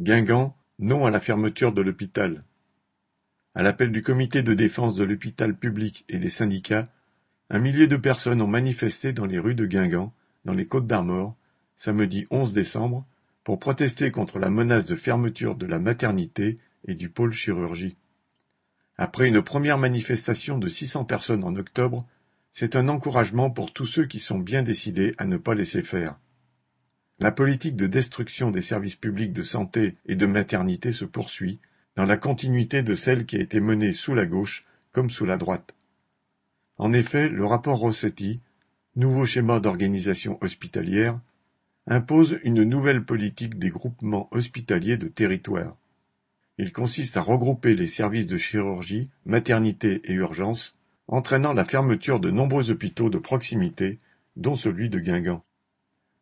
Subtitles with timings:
[0.00, 2.42] Guingamp, non à la fermeture de l'hôpital.
[3.54, 6.82] À l'appel du comité de défense de l'hôpital public et des syndicats,
[7.48, 10.12] un millier de personnes ont manifesté dans les rues de Guingamp,
[10.44, 11.36] dans les Côtes-d'Armor,
[11.76, 13.06] samedi 11 décembre,
[13.44, 16.56] pour protester contre la menace de fermeture de la maternité
[16.88, 17.96] et du pôle chirurgie.
[18.98, 22.04] Après une première manifestation de 600 personnes en octobre,
[22.50, 26.18] c'est un encouragement pour tous ceux qui sont bien décidés à ne pas laisser faire.
[27.24, 31.58] La politique de destruction des services publics de santé et de maternité se poursuit,
[31.96, 35.38] dans la continuité de celle qui a été menée sous la gauche comme sous la
[35.38, 35.74] droite.
[36.76, 38.42] En effet, le rapport Rossetti,
[38.94, 41.18] Nouveau schéma d'organisation hospitalière,
[41.86, 45.78] impose une nouvelle politique des groupements hospitaliers de territoire.
[46.58, 50.74] Il consiste à regrouper les services de chirurgie, maternité et urgence,
[51.08, 53.98] entraînant la fermeture de nombreux hôpitaux de proximité,
[54.36, 55.42] dont celui de Guingamp.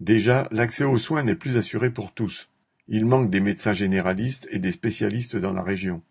[0.00, 2.48] Déjà, l'accès aux soins n'est plus assuré pour tous.
[2.86, 6.02] Il manque des médecins généralistes et des spécialistes dans la région.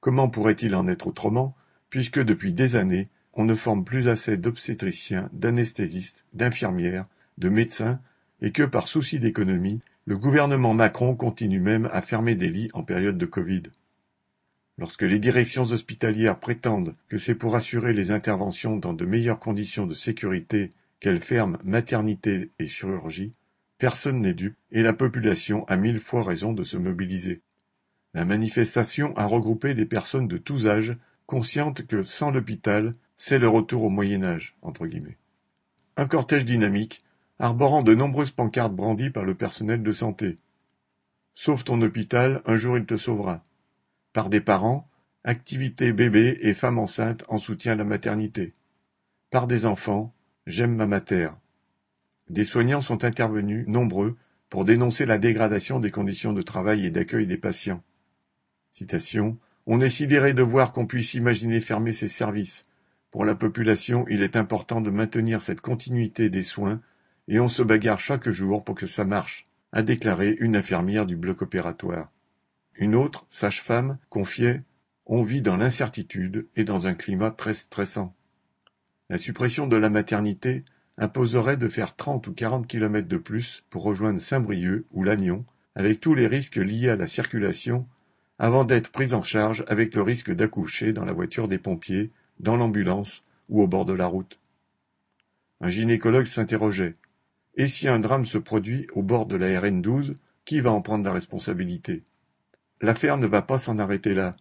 [0.00, 1.56] Comment pourrait-il en être autrement,
[1.88, 7.04] puisque depuis des années, on ne forme plus assez d'obstétriciens, d'anesthésistes, d'infirmières,
[7.38, 8.00] de médecins,
[8.40, 12.82] et que par souci d'économie, le gouvernement Macron continue même à fermer des lits en
[12.82, 13.64] période de Covid.
[14.78, 19.86] Lorsque les directions hospitalières prétendent que c'est pour assurer les interventions dans de meilleures conditions
[19.86, 23.32] de sécurité qu'elle ferme maternité et chirurgie,
[23.78, 27.42] personne n'est dupe et la population a mille fois raison de se mobiliser.
[28.14, 33.48] La manifestation a regroupé des personnes de tous âges, conscientes que sans l'hôpital, c'est le
[33.48, 34.56] retour au Moyen Âge.
[35.96, 37.02] Un cortège dynamique,
[37.38, 40.36] arborant de nombreuses pancartes brandies par le personnel de santé.
[41.34, 43.42] Sauve ton hôpital, un jour il te sauvera.
[44.14, 44.88] Par des parents,
[45.24, 48.54] activité bébé et femmes enceintes en soutien à la maternité.
[49.30, 50.14] Par des enfants,
[50.46, 51.30] J'aime ma mater.
[52.30, 54.16] Des soignants sont intervenus, nombreux,
[54.48, 57.82] pour dénoncer la dégradation des conditions de travail et d'accueil des patients.
[59.66, 62.68] On est sidéré de voir qu'on puisse imaginer fermer ces services.
[63.10, 66.80] Pour la population, il est important de maintenir cette continuité des soins
[67.26, 71.16] et on se bagarre chaque jour pour que ça marche, a déclaré une infirmière du
[71.16, 72.12] bloc opératoire.
[72.76, 74.60] Une autre, sage-femme, confiait
[75.06, 78.14] On vit dans l'incertitude et dans un climat très stressant.
[79.08, 80.62] La suppression de la maternité
[80.98, 85.44] imposerait de faire trente ou quarante kilomètres de plus pour rejoindre Saint-Brieuc ou Lannion,
[85.76, 87.86] avec tous les risques liés à la circulation,
[88.38, 92.56] avant d'être prise en charge avec le risque d'accoucher dans la voiture des pompiers, dans
[92.56, 94.40] l'ambulance ou au bord de la route.
[95.60, 96.94] Un gynécologue s'interrogeait.
[97.54, 100.14] Et si un drame se produit au bord de la RN 12,
[100.44, 102.02] qui va en prendre la responsabilité?
[102.80, 104.32] L'affaire ne va pas s'en arrêter là.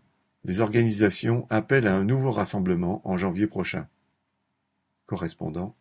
[0.44, 3.88] Les organisations appellent à un nouveau rassemblement en janvier prochain.
[5.08, 5.76] Correspondant